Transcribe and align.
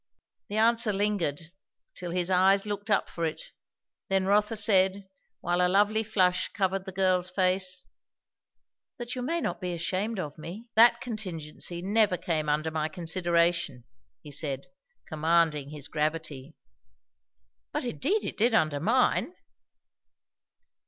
The 0.49 0.57
answer 0.57 0.91
lingered, 0.91 1.39
till 1.93 2.09
his 2.09 2.31
eyes 2.31 2.65
looked 2.65 2.89
up 2.89 3.07
for 3.07 3.23
it; 3.23 3.51
then 4.09 4.25
Rotha 4.25 4.57
said, 4.57 5.07
while 5.41 5.61
a 5.61 5.69
lovely 5.69 6.01
flush 6.01 6.47
covered 6.53 6.85
the 6.87 6.91
girl's 6.91 7.29
face, 7.29 7.85
"That 8.97 9.13
you 9.13 9.21
may 9.21 9.39
not 9.39 9.61
be 9.61 9.73
ashamed 9.75 10.17
of 10.17 10.39
me." 10.39 10.65
"That 10.73 11.01
contingency 11.01 11.83
never 11.83 12.17
came 12.17 12.49
under 12.49 12.71
my 12.71 12.87
consideration," 12.87 13.83
he 14.23 14.31
said, 14.31 14.61
commanding 15.07 15.69
his 15.69 15.87
gravity. 15.87 16.55
"But 17.71 17.85
indeed 17.85 18.25
it 18.25 18.37
did 18.37 18.55
under 18.55 18.79
mine!" 18.79 19.35